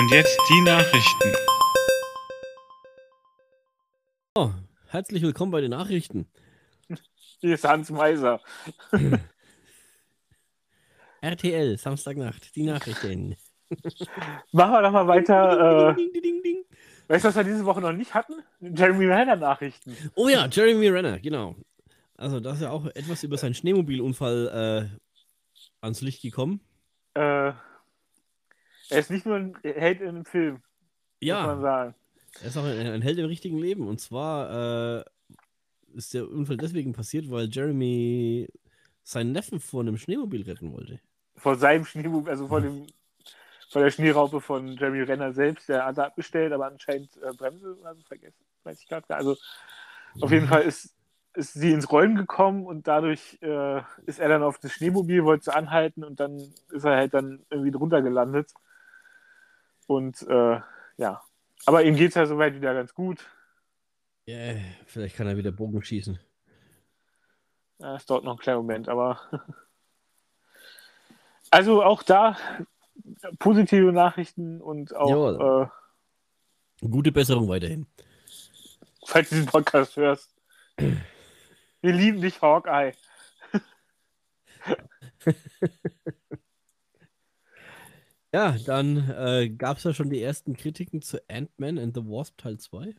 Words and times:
Und 0.00 0.10
jetzt 0.10 0.40
die 0.48 0.62
Nachrichten. 0.62 1.32
Oh, 4.34 4.48
herzlich 4.88 5.22
willkommen 5.22 5.52
bei 5.52 5.60
den 5.60 5.72
Nachrichten. 5.72 6.26
Hier 7.40 7.52
ist 7.52 7.68
Hans 7.68 7.90
Meiser. 7.90 8.40
RTL, 11.20 11.76
Samstagnacht, 11.76 12.56
die 12.56 12.62
Nachrichten. 12.62 13.36
Machen 14.52 14.72
wir 14.72 14.80
doch 14.80 14.90
mal 14.90 15.06
weiter. 15.06 15.90
Äh, 15.90 15.94
Ding, 15.96 16.12
ding, 16.14 16.22
ding, 16.22 16.42
ding. 16.42 16.64
weißt 17.08 17.24
du, 17.24 17.28
was 17.28 17.36
wir 17.36 17.44
diese 17.44 17.66
Woche 17.66 17.82
noch 17.82 17.92
nicht 17.92 18.14
hatten? 18.14 18.36
Jeremy 18.60 19.04
Renner 19.04 19.36
Nachrichten. 19.36 19.94
Oh 20.14 20.28
ja, 20.28 20.46
Jeremy 20.50 20.88
Renner, 20.88 21.18
genau. 21.18 21.56
Also, 22.16 22.40
da 22.40 22.54
ist 22.54 22.62
ja 22.62 22.70
auch 22.70 22.86
etwas 22.86 23.22
über 23.22 23.36
seinen 23.36 23.52
Schneemobilunfall 23.52 24.88
äh, 24.94 24.98
ans 25.82 26.00
Licht 26.00 26.22
gekommen. 26.22 26.62
Äh, 27.12 27.52
er 28.90 28.98
ist 29.00 29.10
nicht 29.10 29.26
nur 29.26 29.36
ein 29.36 29.56
Held 29.62 30.00
in 30.00 30.08
einem 30.08 30.24
Film, 30.24 30.62
muss 31.28 31.42
man 31.42 31.60
Ja, 31.60 31.62
sagen. 31.62 31.94
er 32.40 32.48
ist 32.48 32.56
auch 32.56 32.64
ein, 32.64 32.86
ein 32.86 33.02
Held 33.02 33.18
im 33.18 33.26
richtigen 33.26 33.58
Leben. 33.58 33.88
Und 33.88 34.00
zwar 34.00 35.00
äh, 35.00 35.04
ist 35.94 36.14
der 36.14 36.28
Unfall 36.30 36.58
deswegen 36.58 36.92
passiert, 36.94 37.30
weil 37.30 37.48
Jeremy 37.50 38.48
seinen 39.04 39.32
Neffen 39.32 39.60
vor 39.60 39.82
einem 39.82 39.98
Schneemobil 39.98 40.42
retten 40.44 40.72
wollte. 40.72 41.00
Vor 41.36 41.56
seinem 41.56 41.84
Schneemobil, 41.84 42.30
also 42.30 42.48
vor 42.48 42.60
dem 42.60 42.86
vor 43.70 43.82
der 43.82 43.90
Schneeraupe 43.90 44.40
von 44.40 44.76
Jeremy 44.76 45.02
Renner 45.02 45.32
selbst, 45.32 45.68
der 45.68 45.86
hat 45.86 45.98
er 45.98 46.06
abgestellt, 46.06 46.52
aber 46.52 46.66
anscheinend 46.66 47.16
äh, 47.22 47.32
Bremse 47.34 47.76
oder 47.78 47.94
so 47.96 48.02
vergessen. 48.04 48.44
Weiß 48.64 48.80
ich 48.80 48.88
gerade 48.88 49.06
gar. 49.08 49.18
Also 49.18 49.36
auf 50.20 50.32
jeden 50.32 50.48
Fall 50.48 50.62
ist, 50.62 50.96
ist 51.34 51.54
sie 51.54 51.72
ins 51.72 51.90
Rollen 51.92 52.16
gekommen 52.16 52.66
und 52.66 52.88
dadurch 52.88 53.38
äh, 53.42 53.82
ist 54.06 54.20
er 54.20 54.28
dann 54.28 54.42
auf 54.42 54.58
das 54.58 54.72
Schneemobil, 54.72 55.24
wollte 55.24 55.44
sie 55.46 55.54
anhalten 55.54 56.04
und 56.04 56.20
dann 56.20 56.38
ist 56.70 56.84
er 56.84 56.96
halt 56.96 57.14
dann 57.14 57.44
irgendwie 57.50 57.72
drunter 57.72 58.02
gelandet. 58.02 58.52
Und 59.90 60.22
äh, 60.28 60.60
ja. 60.98 61.20
Aber 61.66 61.82
ihm 61.82 61.96
geht 61.96 62.10
es 62.10 62.14
ja 62.14 62.24
soweit 62.24 62.54
wieder 62.54 62.74
ganz 62.74 62.94
gut. 62.94 63.28
Ja, 64.24 64.54
vielleicht 64.86 65.16
kann 65.16 65.26
er 65.26 65.36
wieder 65.36 65.50
Bogen 65.50 65.82
schießen. 65.82 66.16
Ja, 67.78 67.96
es 67.96 68.06
dauert 68.06 68.22
noch 68.22 68.34
einen 68.34 68.38
kleinen 68.38 68.58
Moment, 68.58 68.88
aber. 68.88 69.20
Also 71.52 71.82
auch 71.82 72.04
da 72.04 72.36
positive 73.40 73.90
Nachrichten 73.92 74.60
und 74.60 74.94
auch, 74.94 75.64
äh, 75.64 76.86
Gute 76.88 77.10
Besserung 77.10 77.48
weiterhin. 77.48 77.88
falls 79.04 79.30
du 79.30 79.34
diesen 79.34 79.48
Podcast 79.48 79.96
hörst. 79.96 80.32
Wir 80.76 81.92
lieben 81.92 82.20
dich, 82.20 82.40
Hawkeye. 82.40 82.92
Ja, 88.32 88.56
dann 88.64 89.10
äh, 89.10 89.48
gab 89.50 89.78
es 89.78 89.84
ja 89.84 89.92
schon 89.92 90.10
die 90.10 90.22
ersten 90.22 90.56
Kritiken 90.56 91.02
zu 91.02 91.18
Ant-Man 91.28 91.78
and 91.78 91.94
the 91.96 92.02
Wasp 92.02 92.38
Teil 92.38 92.58
2. 92.58 92.94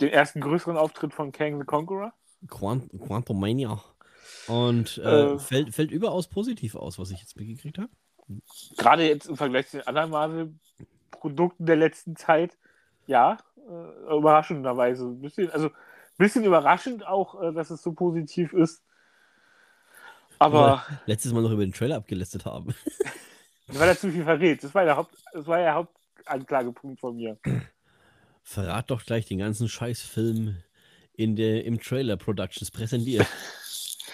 Den 0.00 0.10
ersten 0.10 0.40
größeren 0.40 0.76
Auftritt 0.76 1.14
von 1.14 1.32
Kang 1.32 1.58
the 1.60 1.64
Conqueror. 1.66 2.12
Quant 2.48 2.90
Quantumania. 3.06 3.80
Und 4.48 4.98
äh, 4.98 5.34
Äh. 5.34 5.38
fällt, 5.38 5.74
fällt 5.74 5.90
überaus 5.90 6.28
positiv 6.28 6.74
aus, 6.74 6.98
was 6.98 7.10
ich 7.10 7.20
jetzt 7.20 7.36
mitgekriegt 7.36 7.78
habe. 7.78 7.90
Gerade 8.76 9.06
jetzt 9.08 9.28
im 9.28 9.36
Vergleich 9.36 9.68
zu 9.68 9.78
den 9.78 9.86
anderen 9.86 10.10
Marvel-Produkten 10.10 11.64
der 11.66 11.76
letzten 11.76 12.16
Zeit. 12.16 12.56
Ja, 13.06 13.38
äh, 13.56 14.16
überraschenderweise. 14.16 15.04
Ein 15.06 15.20
bisschen, 15.20 15.50
also 15.50 15.68
ein 15.68 15.72
bisschen 16.18 16.44
überraschend 16.44 17.06
auch, 17.06 17.40
äh, 17.40 17.52
dass 17.52 17.70
es 17.70 17.82
so 17.82 17.92
positiv 17.92 18.52
ist. 18.52 18.82
Aber. 20.38 20.84
Letztes 21.06 21.32
Mal 21.32 21.42
noch 21.42 21.52
über 21.52 21.64
den 21.64 21.72
Trailer 21.72 21.96
abgelästet 21.96 22.44
haben. 22.44 22.74
Weil 23.68 23.88
er 23.88 23.98
zu 23.98 24.10
viel 24.10 24.24
verrät. 24.24 24.62
Das 24.62 24.74
war 24.74 24.84
der, 24.84 24.96
Haupt, 24.96 25.16
das 25.32 25.46
war 25.46 25.58
der 25.58 25.74
Hauptanklagepunkt 25.74 27.00
von 27.00 27.16
mir. 27.16 27.38
Verrat 28.42 28.90
doch 28.90 29.04
gleich 29.04 29.26
den 29.26 29.38
ganzen 29.38 29.68
Scheißfilm 29.68 30.56
in 31.14 31.34
der, 31.34 31.64
im 31.64 31.80
Trailer 31.80 32.16
Productions 32.16 32.70
präsentiert. 32.70 33.26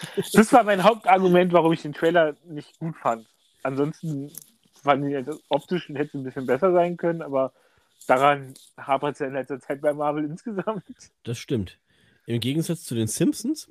Das 0.33 0.53
war 0.53 0.65
mein 0.65 0.83
Hauptargument, 0.83 1.53
warum 1.53 1.73
ich 1.73 1.83
den 1.83 1.93
Trailer 1.93 2.37
nicht 2.45 2.79
gut 2.79 2.97
fand. 2.97 3.27
Ansonsten 3.63 4.31
fand 4.83 5.07
ich 5.07 5.25
das 5.25 5.41
optisch 5.49 5.89
hätte 5.89 6.03
es 6.03 6.15
ein 6.15 6.25
bisschen 6.25 6.47
besser 6.47 6.73
sein 6.73 6.97
können, 6.97 7.23
aber 7.23 7.53
daran 8.07 8.55
hapert 8.77 9.15
es 9.15 9.21
ja 9.21 9.27
in 9.27 9.35
letzter 9.35 9.61
Zeit 9.61 9.81
bei 9.81 9.93
Marvel 9.93 10.25
insgesamt. 10.25 10.85
Das 11.23 11.39
stimmt. 11.39 11.79
Im 12.27 12.41
Gegensatz 12.41 12.85
zu 12.85 12.95
den 12.95 13.07
Simpsons, 13.07 13.71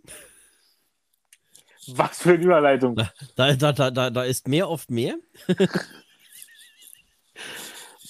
Was 1.88 2.22
für 2.22 2.34
eine 2.34 2.44
Überleitung. 2.44 2.96
da, 3.36 3.54
da, 3.56 3.72
da, 3.74 3.92
da, 3.92 4.10
da 4.10 4.24
ist 4.24 4.48
mehr 4.48 4.70
oft 4.70 4.90
mehr. 4.92 5.16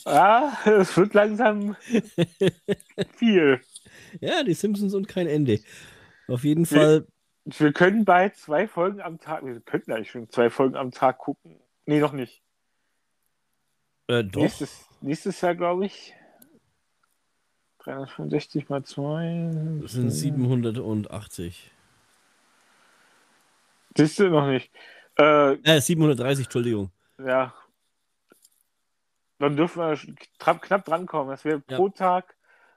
Ja, 0.06 0.58
es 0.66 0.98
wird 0.98 1.14
langsam 1.14 1.76
viel. 3.18 3.62
Ja, 4.20 4.44
die 4.44 4.54
Simpsons 4.56 4.94
und 4.96 5.08
kein 5.08 5.28
Ende. 5.28 5.60
Auf 6.28 6.44
jeden 6.44 6.70
Wir- 6.72 6.78
Fall, 6.80 7.08
Wir 7.46 7.72
können 7.72 8.04
bald 8.04 8.36
zwei 8.36 8.68
Folgen 8.68 9.00
am 9.02 9.20
Tag, 9.20 9.46
wir 9.46 9.60
könnten 9.62 9.92
eigentlich 9.92 10.12
schon 10.12 10.30
zwei 10.30 10.50
Folgen 10.50 10.76
am 10.76 10.92
Tag 10.92 11.20
gucken. 11.20 11.60
Nee, 11.86 12.00
noch 12.00 12.14
nicht. 12.14 12.42
äh, 14.08 14.24
doch. 14.24 14.42
Nächstes, 14.42 14.86
nächstes 15.02 15.40
Jahr, 15.42 15.56
glaube 15.56 15.86
ich. 15.86 16.14
365 17.80 18.70
mal 18.70 18.84
2. 18.84 19.80
Das 19.82 19.92
sind 19.94 20.10
780. 20.12 21.72
Siehst 23.98 24.20
du 24.20 24.30
noch 24.30 24.48
nicht. 24.48 24.72
Äh, 25.18 25.54
Äh, 25.64 25.82
730, 25.82 26.46
Entschuldigung. 26.46 26.92
Ja. 27.18 27.54
Dann 29.40 29.56
dürfen 29.56 29.80
wir 29.82 29.98
knapp 30.40 30.86
drankommen, 30.86 31.32
dass 31.32 31.44
wir 31.44 31.62
Ja. 31.68 31.78
pro 31.78 31.90
Tag 31.90 32.36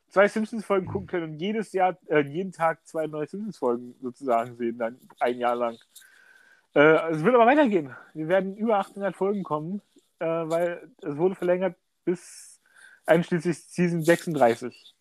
zwei 0.08 0.28
Simpsons-Folgen 0.28 0.86
gucken 0.86 1.06
können 1.06 1.32
und 1.32 1.38
jedes 1.40 1.72
Jahr, 1.72 1.98
äh, 2.06 2.20
jeden 2.20 2.52
Tag 2.52 2.86
zwei 2.86 3.06
neue 3.06 3.26
Simpsons-Folgen 3.26 3.94
sozusagen 4.00 4.56
sehen, 4.56 4.78
dann 4.78 4.98
ein 5.20 5.38
Jahr 5.38 5.56
lang. 5.56 5.76
Äh, 6.74 7.10
es 7.12 7.22
wird 7.22 7.34
aber 7.34 7.46
weitergehen. 7.46 7.94
Wir 8.14 8.28
werden 8.28 8.56
über 8.56 8.78
800 8.78 9.14
Folgen 9.14 9.42
kommen, 9.44 9.82
äh, 10.18 10.26
weil 10.26 10.90
es 11.02 11.16
wurde 11.16 11.34
verlängert 11.34 11.76
bis 12.04 12.60
einschließlich 13.06 13.58
Season 13.58 14.02
36. 14.02 14.94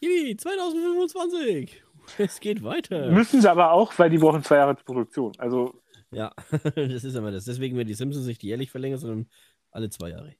Yippie, 0.00 0.36
2025. 0.36 1.82
Es 2.18 2.40
geht 2.40 2.62
weiter. 2.62 3.10
Müssen 3.10 3.40
sie 3.40 3.50
aber 3.50 3.72
auch, 3.72 3.92
weil 3.98 4.10
die 4.10 4.18
brauchen 4.18 4.42
zwei 4.42 4.56
Jahre 4.56 4.74
Produktion. 4.74 5.32
Also 5.38 5.74
Ja, 6.10 6.32
das 6.74 7.04
ist 7.04 7.14
immer 7.14 7.32
das. 7.32 7.44
Deswegen 7.44 7.76
werden 7.76 7.88
die 7.88 7.94
Simpsons 7.94 8.26
nicht 8.26 8.42
jährlich 8.42 8.70
verlängert, 8.70 9.00
sondern 9.00 9.26
alle 9.70 9.90
zwei 9.90 10.10
Jahre. 10.10 10.34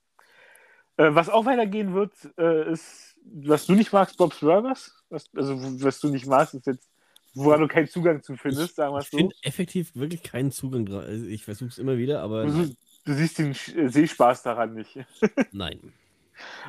Äh, 0.97 1.15
was 1.15 1.29
auch 1.29 1.45
weitergehen 1.45 1.95
wird, 1.95 2.13
äh, 2.39 2.71
ist, 2.73 3.17
was 3.25 3.67
du 3.67 3.75
nicht 3.75 3.93
magst, 3.93 4.17
Bob's 4.17 4.41
Burgers. 4.41 5.03
Was, 5.11 5.29
also, 5.35 5.57
was 5.85 6.01
du 6.01 6.09
nicht 6.09 6.27
magst, 6.27 6.55
ist 6.55 6.67
jetzt, 6.67 6.89
woran 7.35 7.61
du 7.61 7.69
keinen 7.69 7.89
Zugang 7.89 8.23
zu 8.23 8.37
findest, 8.37 8.77
sagen 8.77 8.95
wir 8.95 8.99
es 9.01 9.05
Ich 9.07 9.11
so. 9.11 9.19
finde 9.19 9.37
effektiv 9.43 9.95
wirklich 9.95 10.23
keinen 10.23 10.53
Zugang 10.53 10.87
dran. 10.87 11.05
Also 11.05 11.27
Ich 11.27 11.45
versuche 11.45 11.69
es 11.69 11.79
immer 11.79 11.99
wieder, 11.99 12.23
aber 12.23 12.47
Du, 12.47 12.75
du 13.05 13.13
siehst 13.13 13.39
den 13.39 13.51
äh, 13.51 13.89
Sehspaß 13.89 14.43
daran 14.43 14.73
nicht. 14.75 14.99
nein. 15.53 15.93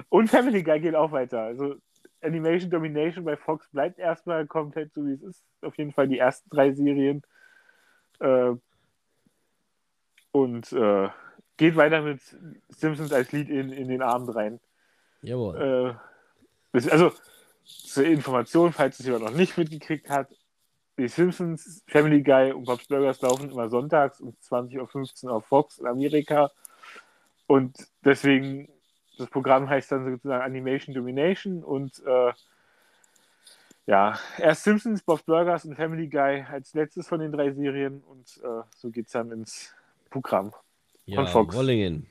Und 0.09 0.29
Family 0.29 0.63
Guy 0.63 0.79
geht 0.81 0.95
auch 0.95 1.11
weiter. 1.11 1.41
Also, 1.41 1.75
Animation 2.21 2.69
Domination 2.69 3.23
bei 3.23 3.37
Fox 3.37 3.67
bleibt 3.69 3.99
erstmal 3.99 4.47
komplett 4.47 4.93
so, 4.93 5.05
wie 5.05 5.13
es 5.13 5.21
ist. 5.21 5.43
Auf 5.61 5.77
jeden 5.77 5.91
Fall 5.91 6.07
die 6.07 6.19
ersten 6.19 6.49
drei 6.49 6.71
Serien. 6.73 7.21
Äh, 8.19 8.53
und 10.31 10.71
äh, 10.71 11.09
geht 11.57 11.75
weiter 11.75 12.01
mit 12.01 12.21
Simpsons 12.69 13.11
als 13.11 13.31
Lied 13.31 13.49
in, 13.49 13.71
in 13.71 13.87
den 13.87 14.01
Abend 14.01 14.35
rein. 14.35 14.59
Jawohl. 15.21 15.97
Äh, 16.73 16.89
also 16.89 17.11
zur 17.63 18.05
Information, 18.05 18.71
falls 18.71 18.99
es 18.99 19.05
jemand 19.05 19.25
noch 19.25 19.33
nicht 19.33 19.57
mitgekriegt 19.57 20.09
hat, 20.09 20.29
die 20.97 21.07
Simpsons, 21.07 21.83
Family 21.87 22.23
Guy 22.23 22.51
und 22.51 22.65
Bob's 22.65 22.87
Burgers 22.87 23.21
laufen 23.21 23.51
immer 23.51 23.69
sonntags 23.69 24.19
um 24.19 24.35
20.15 24.41 25.25
Uhr 25.25 25.33
auf 25.33 25.45
Fox 25.45 25.77
in 25.77 25.85
Amerika. 25.85 26.49
Und 27.45 27.77
deswegen, 28.03 28.67
das 29.17 29.29
Programm 29.29 29.69
heißt 29.69 29.91
dann 29.91 30.11
sozusagen 30.11 30.43
Animation 30.43 30.93
Domination 30.93 31.63
und 31.63 32.01
äh, 32.05 32.33
ja, 33.85 34.19
erst 34.37 34.63
Simpsons, 34.63 35.01
Bob's 35.01 35.23
Burgers 35.23 35.65
und 35.65 35.75
Family 35.75 36.07
Guy 36.07 36.45
als 36.49 36.73
letztes 36.73 37.07
von 37.07 37.19
den 37.19 37.31
drei 37.31 37.51
Serien 37.51 38.01
und 38.01 38.41
äh, 38.43 38.63
so 38.75 38.89
geht 38.89 39.07
es 39.07 39.13
dann 39.13 39.31
ins 39.31 39.73
Programm. 40.09 40.53
ja, 41.05 41.25
Fox. 41.25 41.55
Wollingen. 41.55 42.05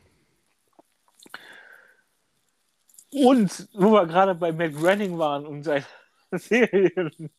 Und 3.12 3.68
wo 3.74 3.92
wir 3.92 4.06
gerade 4.06 4.34
bei 4.34 4.52
Matt 4.52 4.74
Groening 4.74 5.18
waren 5.18 5.46
und 5.46 5.62
seinen 5.62 5.84
Serien. 6.32 7.30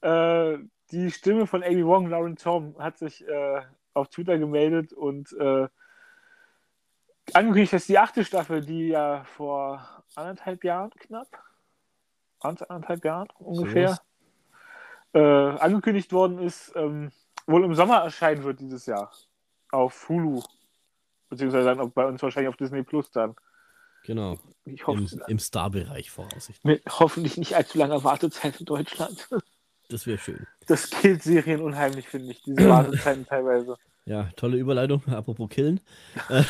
Äh, 0.00 0.58
die 0.90 1.10
Stimme 1.10 1.46
von 1.46 1.62
Amy 1.64 1.84
Wong, 1.84 2.08
Lauren 2.08 2.36
Tom, 2.36 2.76
hat 2.78 2.98
sich 2.98 3.26
äh, 3.26 3.62
auf 3.94 4.08
Twitter 4.08 4.38
gemeldet 4.38 4.92
und 4.92 5.32
äh, 5.32 5.68
angekündigt, 7.34 7.72
dass 7.72 7.86
die 7.86 7.98
achte 7.98 8.24
Staffel, 8.24 8.60
die 8.60 8.88
ja 8.88 9.24
vor 9.24 10.04
anderthalb 10.14 10.64
Jahren 10.64 10.90
knapp, 10.90 11.28
anderthalb 12.40 13.04
Jahren 13.04 13.28
ungefähr, 13.38 13.98
Sowas. 15.12 15.56
äh, 15.58 15.60
angekündigt 15.60 16.12
worden 16.12 16.38
ist, 16.38 16.72
ähm, 16.76 17.10
wohl 17.46 17.64
im 17.64 17.74
Sommer 17.74 17.98
erscheinen 17.98 18.44
wird 18.44 18.60
dieses 18.60 18.86
Jahr 18.86 19.12
auf 19.70 20.08
Hulu. 20.08 20.42
Beziehungsweise 21.28 21.74
dann 21.74 21.90
bei 21.92 22.06
uns 22.06 22.22
wahrscheinlich 22.22 22.48
auf 22.48 22.56
Disney 22.56 22.82
Plus 22.82 23.10
dann. 23.10 23.34
Genau. 24.04 24.38
Ich 24.64 24.86
hoffe, 24.86 25.00
Im, 25.00 25.22
im 25.26 25.38
Star-Bereich 25.40 26.10
voraussichtlich. 26.10 26.62
mit 26.64 26.82
hoffentlich 27.00 27.36
nicht 27.36 27.56
allzu 27.56 27.78
langer 27.78 28.04
Wartezeit 28.04 28.60
in 28.60 28.66
Deutschland. 28.66 29.28
Das 29.88 30.06
wäre 30.06 30.18
schön. 30.18 30.46
Das 30.66 30.90
killt 30.90 31.22
Serien 31.22 31.60
unheimlich, 31.60 32.08
finde 32.08 32.30
ich, 32.32 32.42
diese 32.42 32.56
Wartezeiten 32.68 33.26
teilweise. 33.26 33.76
Ja, 34.06 34.30
tolle 34.36 34.56
Überleitung. 34.56 35.02
Apropos 35.06 35.48
Killen. 35.50 35.80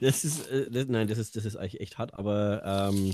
Das 0.00 0.24
ist, 0.24 0.48
äh, 0.50 0.70
das, 0.70 0.88
nein, 0.88 1.06
das 1.06 1.18
ist, 1.18 1.36
das 1.36 1.44
ist 1.44 1.56
eigentlich 1.56 1.80
echt 1.82 1.98
hart, 1.98 2.14
aber 2.14 2.62
ähm, 2.64 3.12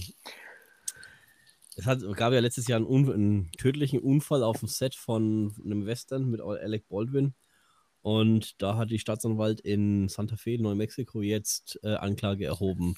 es 1.76 1.86
hat, 1.86 2.00
gab 2.16 2.32
ja 2.32 2.38
letztes 2.38 2.68
Jahr 2.68 2.78
einen, 2.78 3.10
einen 3.10 3.50
tödlichen 3.58 3.98
Unfall 3.98 4.44
auf 4.44 4.60
dem 4.60 4.68
Set 4.68 4.94
von 4.94 5.52
einem 5.64 5.86
Western 5.86 6.30
mit 6.30 6.40
Alec 6.40 6.88
Baldwin. 6.88 7.34
Und 8.00 8.62
da 8.62 8.76
hat 8.76 8.90
die 8.90 9.00
Staatsanwalt 9.00 9.60
in 9.60 10.08
Santa 10.08 10.36
Fe, 10.36 10.56
Neumexiko, 10.58 11.20
jetzt 11.20 11.80
äh, 11.82 11.94
Anklage 11.94 12.46
erhoben. 12.46 12.94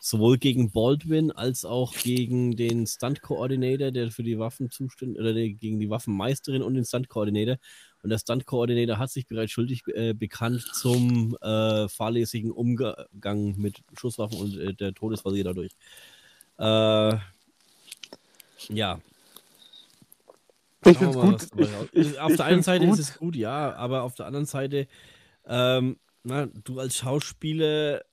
Sowohl 0.00 0.38
gegen 0.38 0.72
Baldwin 0.72 1.30
als 1.30 1.64
auch 1.66 1.94
gegen 1.94 2.56
den 2.56 2.86
Stunt-Coordinator, 2.86 3.90
der 3.90 4.10
für 4.10 4.22
die 4.22 4.38
Waffen 4.38 4.70
zuständig, 4.70 5.20
oder 5.20 5.34
der, 5.34 5.50
gegen 5.50 5.78
die 5.78 5.90
Waffenmeisterin 5.90 6.62
und 6.62 6.74
den 6.74 6.86
Stunt-Coordinator. 6.86 7.58
Und 8.02 8.10
der 8.10 8.18
Stunt-Coordinator 8.18 8.98
hat 8.98 9.10
sich 9.10 9.26
bereits 9.26 9.52
schuldig 9.52 9.82
äh, 9.88 10.14
bekannt 10.14 10.62
zum 10.72 11.36
äh, 11.40 11.88
fahrlässigen 11.88 12.52
Umgang 12.52 13.54
mit 13.56 13.82
Schusswaffen 13.98 14.38
und 14.38 14.56
äh, 14.58 14.74
der 14.74 14.94
Todesfall 14.94 15.42
dadurch. 15.42 15.72
Äh, 16.58 17.18
ja, 18.70 19.00
Ich 20.84 20.98
finde 20.98 21.18
gut. 21.18 21.46
Ich, 21.92 22.06
ich, 22.12 22.20
auf 22.20 22.30
ich 22.30 22.36
der 22.36 22.46
einen 22.46 22.62
Seite 22.62 22.86
gut. 22.86 22.98
ist 22.98 23.10
es 23.10 23.18
gut, 23.18 23.36
ja, 23.36 23.74
aber 23.74 24.02
auf 24.02 24.14
der 24.14 24.26
anderen 24.26 24.46
Seite, 24.46 24.86
ähm, 25.46 25.98
na, 26.22 26.46
du 26.46 26.78
als 26.78 26.96
Schauspieler 26.96 28.04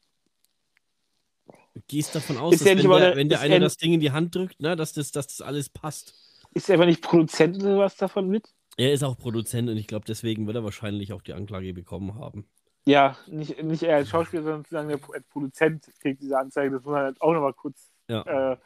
gehst 1.87 2.15
davon 2.15 2.37
aus, 2.37 2.53
Ist 2.53 2.61
dass 2.61 2.69
ja 2.69 2.77
wenn, 2.77 2.89
der, 2.89 3.15
wenn 3.15 3.29
der 3.29 3.41
eine 3.41 3.59
das 3.59 3.77
Ding 3.77 3.93
in 3.93 3.99
die 3.99 4.11
Hand 4.11 4.35
drückt, 4.35 4.55
na, 4.59 4.75
dass, 4.75 4.93
das, 4.93 5.11
dass 5.11 5.27
das 5.27 5.41
alles 5.41 5.69
passt. 5.69 6.13
Ist 6.53 6.71
aber 6.71 6.85
nicht 6.85 7.01
Produzent 7.01 7.57
oder 7.57 7.77
was 7.77 7.97
davon 7.97 8.29
mit? 8.29 8.55
Er 8.77 8.92
ist 8.94 9.04
auch 9.04 9.18
Produzent 9.18 9.69
und 9.69 9.77
ich 9.77 9.88
glaube, 9.88 10.06
deswegen 10.06 10.48
wird 10.48 10.57
er 10.57 10.63
wahrscheinlich 10.63 11.13
auch 11.13 11.22
die 11.22 11.33
Anklage 11.33 11.74
bekommen 11.74 12.16
haben. 12.16 12.45
Ja, 12.86 13.18
nicht, 13.27 13.63
nicht 13.63 13.83
er 13.83 13.95
als 13.98 14.10
Schauspieler, 14.10 14.44
sondern 14.44 14.62
sozusagen 14.63 14.89
der 14.89 15.00
als 15.13 15.24
Produzent 15.27 15.89
kriegt 16.01 16.22
diese 16.22 16.38
Anzeige. 16.38 16.72
Das 16.72 16.83
muss 16.83 16.92
man 16.92 17.04
halt 17.04 17.22
auch 17.22 17.33
nochmal 17.33 17.54
kurz. 17.54 17.89
Ja. 18.07 18.22
Äh, 18.54 18.57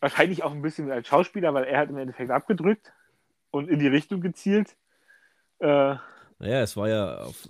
wahrscheinlich 0.00 0.42
auch 0.42 0.52
ein 0.52 0.62
bisschen 0.62 0.90
als 0.90 1.08
Schauspieler, 1.08 1.52
weil 1.54 1.64
er 1.64 1.80
hat 1.80 1.90
im 1.90 1.98
Endeffekt 1.98 2.30
abgedrückt 2.30 2.92
und 3.50 3.68
in 3.68 3.78
die 3.78 3.88
Richtung 3.88 4.20
gezielt. 4.20 4.76
Äh, 5.58 5.96
Naja, 6.38 6.62
es 6.62 6.76
war 6.76 6.88
ja 6.88 7.18
auf, 7.24 7.48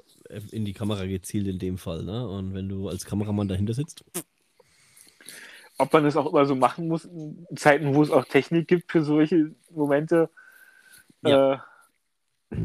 in 0.50 0.64
die 0.64 0.72
Kamera 0.72 1.04
gezielt 1.04 1.46
in 1.46 1.58
dem 1.58 1.78
Fall, 1.78 2.04
ne? 2.04 2.26
Und 2.26 2.54
wenn 2.54 2.68
du 2.68 2.88
als 2.88 3.04
Kameramann 3.04 3.48
dahinter 3.48 3.74
sitzt, 3.74 4.04
ob 5.78 5.92
man 5.92 6.04
das 6.04 6.16
auch 6.16 6.26
immer 6.26 6.46
so 6.46 6.54
machen 6.54 6.88
muss, 6.88 7.04
in 7.04 7.46
Zeiten, 7.56 7.94
wo 7.94 8.02
es 8.02 8.10
auch 8.10 8.24
Technik 8.24 8.68
gibt 8.68 8.90
für 8.90 9.02
solche 9.02 9.54
Momente. 9.70 10.30
Ja. 11.22 11.54
Äh, 12.50 12.56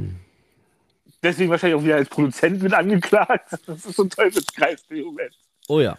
deswegen 1.23 1.49
wahrscheinlich 1.49 1.79
auch 1.79 1.83
wieder 1.83 1.95
als 1.95 2.09
Produzent 2.09 2.61
mit 2.61 2.73
angeklagt. 2.73 3.49
Das 3.65 3.85
ist 3.85 3.95
so 3.95 4.03
ein 4.03 4.09
Teufelskreis 4.09 4.85
im 4.89 5.05
Moment. 5.05 5.35
oh 5.67 5.79
ja, 5.79 5.97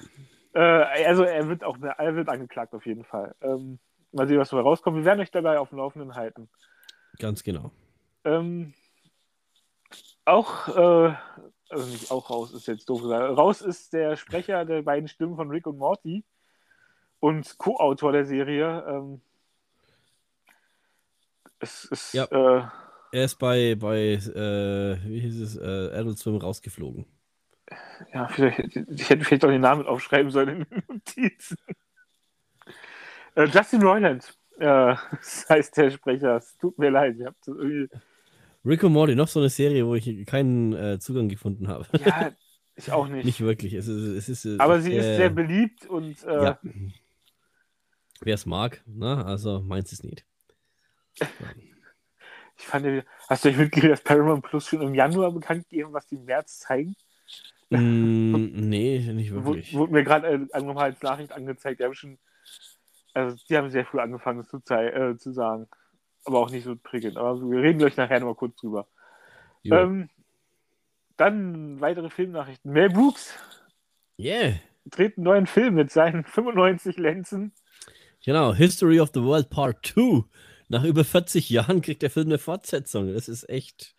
Äh, 0.55 0.61
also 1.07 1.25
er 1.25 1.49
wird 1.49 1.65
auch 1.65 1.77
er 1.81 2.15
wird 2.17 2.29
angeklagt 2.29 2.75
auf 2.75 2.87
jeden 2.87 3.05
Fall. 3.05 3.35
Ähm, 3.43 3.79
mal 4.13 4.27
sehen, 4.27 4.39
was 4.39 4.51
dabei 4.51 4.63
rauskommt. 4.63 4.97
Wir 4.97 5.05
werden 5.05 5.21
euch 5.21 5.31
dabei 5.31 5.59
auf 5.59 5.69
dem 5.71 5.79
Laufenden 5.79 6.15
halten. 6.15 6.49
ganz 7.19 7.43
genau. 7.43 7.71
Ähm, 8.25 8.73
auch, 10.25 10.69
äh, 10.69 11.15
also 11.69 11.87
nicht 11.87 12.11
auch 12.11 12.31
raus 12.31 12.53
ist 12.53 12.67
jetzt 12.67 12.89
doof 12.89 13.03
gesagt. 13.03 13.37
Raus 13.37 13.61
ist 13.61 13.93
der 13.93 14.17
Sprecher 14.17 14.65
der 14.65 14.83
beiden 14.83 15.09
Stimmen 15.09 15.37
von 15.37 15.51
Rick 15.51 15.67
und 15.67 15.79
Morty 15.79 16.25
und 17.21 17.59
Co-Autor 17.59 18.13
der 18.13 18.25
Serie. 18.25 18.85
Ähm, 18.89 19.21
es 21.61 21.85
ist, 21.87 22.13
Ja. 22.15 22.25
äh, 22.25 22.67
Er 23.13 23.25
ist 23.25 23.37
bei, 23.37 23.75
bei 23.77 24.15
äh, 24.15 24.99
wie 25.09 25.21
hieß 25.21 25.41
es, 25.41 25.57
äh, 25.57 25.97
Adult 25.99 26.19
Swim 26.19 26.37
rausgeflogen. 26.37 27.07
ja, 28.13 28.29
vielleicht, 28.29 28.59
ich 28.77 29.11
hätte 29.11 29.25
vielleicht 29.25 29.45
auch 29.45 29.49
den 29.51 29.61
Namen 29.63 29.87
aufschreiben 29.87 30.31
sollen 30.31 30.49
in 30.49 30.65
den 30.71 30.83
Notizen. 30.89 31.57
Äh, 33.35 33.45
Justin 33.47 33.83
Roiland, 33.83 34.37
äh, 34.59 34.65
das 35.11 35.47
heißt 35.49 35.77
der 35.77 35.91
Sprecher. 35.91 36.37
Es 36.37 36.57
tut 36.59 36.79
mir 36.79 36.91
leid, 36.91 37.17
ich 37.19 37.27
habe 37.27 37.37
das 37.45 37.49
irgendwie. 37.49 37.89
Rick 38.65 38.83
und 38.83 38.93
Morty, 38.93 39.15
noch 39.15 39.29
so 39.29 39.39
eine 39.41 39.49
Serie, 39.49 39.87
wo 39.87 39.95
ich 39.95 40.27
keinen 40.27 40.73
äh, 40.73 40.99
Zugang 40.99 41.29
gefunden 41.29 41.69
habe. 41.69 41.87
Ja, 42.05 42.33
ich 42.75 42.91
auch 42.91 43.07
nicht. 43.09 43.25
Nicht 43.25 43.41
wirklich. 43.41 43.75
Es 43.75 43.87
ist, 43.87 44.03
es 44.03 44.29
ist, 44.29 44.45
äh, 44.45 44.57
Aber 44.59 44.81
sie 44.81 44.93
äh, 44.93 44.99
ist 44.99 45.17
sehr 45.17 45.31
beliebt 45.31 45.87
und 45.87 46.23
äh, 46.25 46.43
Ja. 46.45 46.59
Wer 48.23 48.35
es 48.35 48.47
mag, 48.47 48.83
ne? 48.87 49.25
also 49.25 49.61
meins 49.61 49.93
ist 49.93 50.03
nicht. 50.03 50.25
Ich 52.59 52.65
fand 52.65 52.87
ja, 52.87 53.03
hast 53.29 53.45
du 53.45 53.49
euch 53.49 53.57
mitgekriegt, 53.57 53.93
dass 53.93 54.03
Paramount 54.03 54.45
Plus 54.45 54.69
schon 54.69 54.83
im 54.83 54.95
Januar 54.95 55.33
bekannt 55.33 55.69
gegeben, 55.69 55.93
was 55.93 56.07
die 56.07 56.17
im 56.17 56.25
März 56.25 56.61
zeigen? 56.61 56.97
Mm, 57.71 58.69
nee, 58.69 58.99
nicht 59.13 59.33
wirklich. 59.33 59.75
wurde 59.75 59.93
mir 59.93 60.05
gerade 60.05 60.49
äh, 60.53 60.61
nochmal 60.61 60.91
als 60.91 61.03
Nachricht 61.03 61.33
angezeigt. 61.33 61.81
Die 61.81 61.85
haben 61.85 61.95
schon, 61.95 62.19
also 63.13 63.37
die 63.49 63.57
haben 63.57 63.71
sehr 63.71 63.85
früh 63.85 63.99
angefangen, 63.99 64.39
das 64.39 64.49
zu, 64.49 64.75
äh, 64.75 65.17
zu 65.17 65.33
sagen. 65.33 65.69
Aber 66.25 66.39
auch 66.39 66.51
nicht 66.51 66.65
so 66.65 66.77
prickelnd. 66.77 67.17
Aber 67.17 67.41
wir 67.41 67.63
reden 67.63 67.79
gleich 67.79 67.97
nachher 67.97 68.21
nochmal 68.21 68.35
kurz 68.35 68.57
drüber. 68.57 68.87
Ähm, 69.65 70.09
dann 71.17 71.81
weitere 71.81 72.11
Filmnachrichten. 72.11 72.73
Mel 72.73 72.91
Brooks 72.91 73.35
yeah. 74.19 74.55
dreht 74.85 75.17
einen 75.17 75.25
neuen 75.25 75.47
Film 75.47 75.75
mit 75.75 75.91
seinen 75.91 76.25
95 76.25 76.97
Lenzen. 76.99 77.53
Genau, 78.25 78.55
History 78.55 79.01
of 79.01 79.11
the 79.15 79.23
World 79.23 79.51
Part 79.51 79.87
2. 79.87 80.25
Nach 80.69 80.83
über 80.85 81.05
40 81.05 81.49
Jahren 81.51 81.81
kriegt 81.81 82.03
der 82.03 82.11
Film 82.11 82.27
eine 82.27 82.39
Fortsetzung. 82.39 83.13
Das 83.13 83.29
ist 83.29 83.49
echt, 83.49 83.95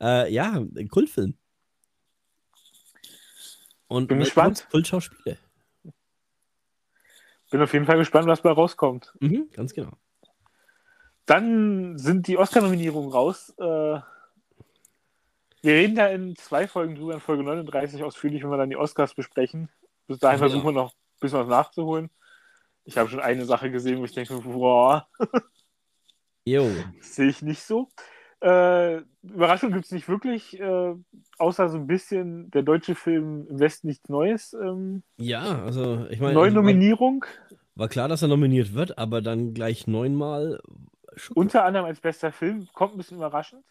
äh, 0.00 0.32
ja, 0.32 0.54
ein 0.54 0.88
Kultfilm. 0.88 1.34
Und 3.86 4.08
Bin 4.08 4.18
Mel 4.18 4.24
gespannt. 4.26 4.58
Brooks, 4.58 4.70
Kultschauspieler. 4.70 5.36
Bin 7.50 7.60
auf 7.62 7.72
jeden 7.72 7.86
Fall 7.86 7.98
gespannt, 7.98 8.28
was 8.28 8.42
bei 8.42 8.50
rauskommt. 8.52 9.12
Mhm, 9.20 9.50
ganz 9.52 9.74
genau. 9.74 9.92
Dann 11.26 11.98
sind 11.98 12.26
die 12.28 12.36
Oscar-Nominierungen 12.38 13.10
raus. 13.10 13.52
Äh, 13.58 14.00
wir 15.62 15.74
reden 15.74 15.96
da 15.96 16.06
in 16.08 16.36
zwei 16.36 16.66
Folgen 16.68 16.94
drüber, 16.94 17.14
in 17.14 17.20
Folge 17.20 17.42
39 17.42 18.02
ausführlich, 18.02 18.42
wenn 18.42 18.50
wir 18.50 18.56
dann 18.56 18.70
die 18.70 18.76
Oscars 18.76 19.14
besprechen. 19.14 19.68
Bis 20.06 20.18
dahin 20.18 20.40
Ja. 20.40 20.48
versuchen 20.48 20.64
wir 20.66 20.72
noch 20.72 20.92
ein 20.92 21.20
bisschen 21.20 21.40
was 21.40 21.48
nachzuholen. 21.48 22.10
Ich 22.84 22.96
habe 22.96 23.08
schon 23.10 23.20
eine 23.20 23.44
Sache 23.44 23.70
gesehen, 23.70 23.98
wo 24.00 24.04
ich 24.04 24.12
denke, 24.14 24.34
boah, 24.40 25.06
Jo. 26.44 26.68
sehe 27.00 27.28
ich 27.28 27.42
nicht 27.42 27.62
so. 27.62 27.88
Äh, 28.42 29.02
Überraschung 29.22 29.70
gibt 29.72 29.84
es 29.84 29.92
nicht 29.92 30.08
wirklich, 30.08 30.58
äh, 30.58 30.94
außer 31.38 31.68
so 31.68 31.76
ein 31.76 31.86
bisschen 31.86 32.50
der 32.50 32.62
deutsche 32.62 32.94
Film 32.94 33.46
im 33.48 33.60
Westen 33.60 33.88
nichts 33.88 34.08
Neues. 34.08 34.54
Ähm, 34.54 35.02
Ja, 35.18 35.62
also 35.62 36.06
ich 36.08 36.20
meine, 36.20 36.34
Neue 36.34 36.54
war, 36.54 36.62
Nominierung, 36.62 37.26
war 37.74 37.88
klar, 37.88 38.08
dass 38.08 38.22
er 38.22 38.28
nominiert 38.28 38.72
wird, 38.72 38.96
aber 38.98 39.20
dann 39.20 39.52
gleich 39.52 39.86
neunmal. 39.86 40.60
schon 41.16 41.36
unter 41.36 41.64
anderem 41.64 41.84
als 41.86 42.00
bester 42.00 42.32
Film, 42.32 42.66
kommt 42.72 42.94
ein 42.94 42.98
bisschen 42.98 43.18
überraschend. 43.18 43.64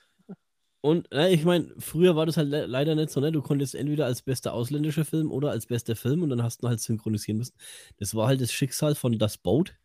Und 0.81 1.11
äh, 1.11 1.33
ich 1.33 1.43
meine, 1.43 1.73
früher 1.79 2.15
war 2.15 2.25
das 2.25 2.37
halt 2.37 2.47
le 2.49 2.65
leider 2.65 2.95
nicht 2.95 3.09
so, 3.09 3.19
ne? 3.19 3.31
Du 3.31 3.41
konntest 3.41 3.75
entweder 3.75 4.05
als 4.05 4.21
bester 4.21 4.53
ausländischer 4.53 5.03
Film 5.03 5.31
oder 5.31 5.49
als 5.51 5.65
bester 5.65 5.95
Film 5.95 6.23
und 6.23 6.29
dann 6.29 6.41
hast 6.43 6.63
du 6.63 6.69
halt 6.69 6.79
synchronisieren 6.79 7.37
müssen. 7.39 7.55
Das 7.97 8.15
war 8.15 8.27
halt 8.27 8.39
das 8.39 8.53
Schicksal 8.53 8.95
von 8.95 9.17
Das 9.17 9.37
Boat. 9.37 9.75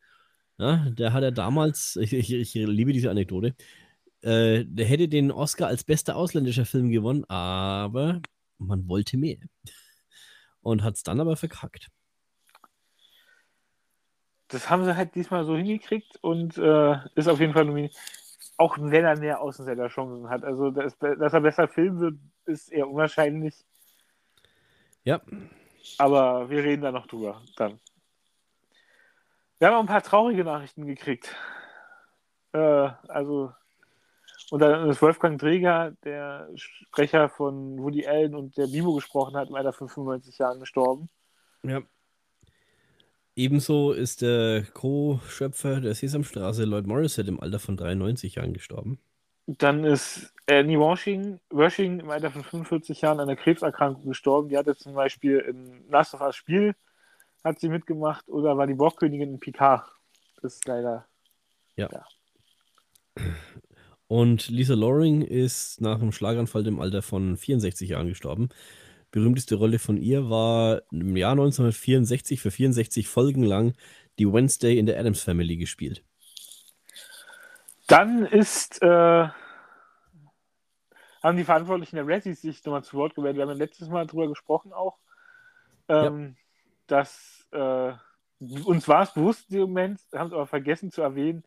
Ja, 0.58 0.88
der 0.90 1.12
hat 1.12 1.22
ja 1.22 1.30
damals, 1.30 1.96
ich, 2.00 2.12
ich, 2.12 2.32
ich 2.32 2.54
liebe 2.54 2.92
diese 2.92 3.10
Anekdote, 3.10 3.54
äh, 4.22 4.64
der 4.66 4.86
hätte 4.86 5.08
den 5.08 5.30
Oscar 5.30 5.68
als 5.68 5.84
bester 5.84 6.16
ausländischer 6.16 6.66
Film 6.66 6.90
gewonnen, 6.90 7.24
aber 7.26 8.20
man 8.58 8.88
wollte 8.88 9.16
mehr. 9.16 9.38
Und 10.62 10.82
hat 10.82 10.94
es 10.94 11.02
dann 11.02 11.20
aber 11.20 11.36
verkackt. 11.36 11.90
Das 14.48 14.70
haben 14.70 14.84
sie 14.84 14.96
halt 14.96 15.14
diesmal 15.14 15.44
so 15.44 15.56
hingekriegt 15.56 16.18
und 16.22 16.56
äh, 16.58 16.96
ist 17.16 17.28
auf 17.28 17.40
jeden 17.40 17.52
Fall 17.52 17.64
nominiert. 17.64 17.94
Auch 18.56 18.78
wenn 18.78 19.04
er 19.04 19.18
mehr 19.18 19.40
Außenseiter-Chancen 19.42 20.28
hat. 20.30 20.44
Also, 20.44 20.70
dass, 20.70 20.96
dass 20.98 21.32
er 21.32 21.40
besser 21.40 21.68
filmen 21.68 22.00
wird, 22.00 22.18
ist 22.46 22.70
eher 22.72 22.88
unwahrscheinlich. 22.88 23.54
Ja, 25.04 25.20
Aber 25.98 26.48
wir 26.50 26.62
reden 26.64 26.82
da 26.82 26.92
noch 26.92 27.06
drüber 27.06 27.42
dann. 27.56 27.80
Wir 29.64 29.70
haben 29.70 29.76
auch 29.76 29.80
ein 29.80 29.86
paar 29.86 30.02
traurige 30.02 30.44
Nachrichten 30.44 30.84
gekriegt. 30.84 31.34
Äh, 32.52 32.58
also, 33.08 33.50
und 34.50 34.60
dann 34.60 34.90
ist 34.90 35.00
Wolfgang 35.00 35.40
Dreger, 35.40 35.92
der 36.04 36.50
Sprecher 36.54 37.30
von 37.30 37.78
Woody 37.78 38.06
Allen 38.06 38.34
und 38.34 38.58
der 38.58 38.66
Bimo 38.66 38.94
gesprochen 38.94 39.34
hat, 39.38 39.48
im 39.48 39.54
Alter 39.54 39.72
von 39.72 39.88
95 39.88 40.36
Jahren 40.36 40.60
gestorben. 40.60 41.08
ja. 41.62 41.80
Ebenso 43.36 43.92
ist 43.92 44.20
der 44.20 44.64
Co-Schöpfer 44.74 45.80
der 45.80 45.94
Sesamstraße, 45.94 46.64
Lloyd 46.64 46.86
Morissette, 46.86 47.30
im 47.30 47.40
Alter 47.40 47.58
von 47.58 47.78
93 47.78 48.34
Jahren 48.34 48.52
gestorben. 48.52 48.98
Dann 49.46 49.82
ist 49.84 50.34
Annie 50.46 50.78
Washing, 50.78 51.40
Washing 51.48 52.00
im 52.00 52.10
Alter 52.10 52.30
von 52.30 52.44
45 52.44 53.00
Jahren 53.00 53.18
an 53.18 53.30
einer 53.30 53.36
Krebserkrankung 53.36 54.04
gestorben. 54.04 54.50
Die 54.50 54.58
hatte 54.58 54.76
zum 54.76 54.92
Beispiel 54.92 55.38
in 55.38 55.88
Last 55.88 56.12
of 56.12 56.20
Us 56.20 56.36
Spiel 56.36 56.74
hat 57.44 57.60
sie 57.60 57.68
mitgemacht 57.68 58.28
oder 58.28 58.56
war 58.56 58.66
die 58.66 58.74
Borgkönigin 58.74 59.34
in 59.34 59.40
Picard. 59.40 59.86
Das 60.42 60.54
ist 60.54 60.66
leider. 60.66 61.06
Ja. 61.76 61.88
ja. 61.92 62.04
Und 64.08 64.48
Lisa 64.48 64.74
Loring 64.74 65.22
ist 65.22 65.80
nach 65.80 66.00
einem 66.00 66.12
Schlaganfall 66.12 66.66
im 66.66 66.80
Alter 66.80 67.02
von 67.02 67.36
64 67.36 67.90
Jahren 67.90 68.08
gestorben. 68.08 68.48
Berühmteste 69.10 69.54
Rolle 69.54 69.78
von 69.78 69.96
ihr 69.96 70.28
war 70.28 70.82
im 70.90 71.16
Jahr 71.16 71.32
1964 71.32 72.40
für 72.40 72.50
64 72.50 73.08
Folgen 73.08 73.44
lang 73.44 73.74
die 74.18 74.30
Wednesday 74.32 74.78
in 74.78 74.86
der 74.86 74.98
Adams 74.98 75.22
Family 75.22 75.56
gespielt. 75.56 76.02
Dann 77.86 78.24
ist, 78.24 78.82
äh, 78.82 79.28
haben 81.22 81.36
die 81.36 81.44
Verantwortlichen 81.44 81.96
der 81.96 82.06
Razzies 82.08 82.40
sich 82.40 82.64
nochmal 82.64 82.82
zu 82.82 82.96
Wort 82.96 83.14
gewählt. 83.14 83.36
Wir 83.36 83.46
haben 83.46 83.56
letztes 83.56 83.88
Mal 83.88 84.06
darüber 84.06 84.28
gesprochen 84.28 84.72
auch, 84.72 84.98
ähm, 85.88 86.36
ja. 86.36 86.43
Dass 86.86 87.46
äh, 87.52 87.92
uns 88.64 88.88
war 88.88 89.02
es 89.02 89.14
bewusst 89.14 89.50
dem 89.50 89.60
Moment, 89.60 90.00
haben 90.12 90.28
es 90.28 90.32
aber 90.32 90.46
vergessen 90.46 90.90
zu 90.90 91.02
erwähnen, 91.02 91.44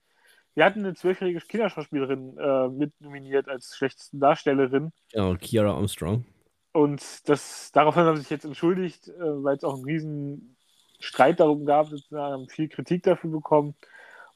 wir 0.57 0.65
hatten 0.65 0.79
eine 0.79 0.95
zwölfjährige 0.95 1.39
Kinderschauspielerin 1.39 2.35
äh, 2.39 2.67
mit 2.69 2.99
nominiert 2.99 3.47
als 3.47 3.75
schlechteste 3.77 4.17
Darstellerin. 4.17 4.91
Genau, 5.11 5.35
Kiara 5.35 5.75
Armstrong. 5.75 6.25
Und 6.71 7.29
das, 7.29 7.71
daraufhin 7.73 8.03
haben 8.03 8.15
sie 8.15 8.23
sich 8.23 8.31
jetzt 8.31 8.45
entschuldigt, 8.45 9.07
äh, 9.07 9.43
weil 9.43 9.55
es 9.55 9.63
auch 9.63 9.75
einen 9.75 9.85
riesen 9.85 10.57
Streit 10.99 11.39
darum 11.39 11.65
gab, 11.65 11.89
sozusagen, 11.89 12.33
haben 12.33 12.49
viel 12.49 12.69
Kritik 12.69 13.03
dafür 13.03 13.29
bekommen 13.29 13.75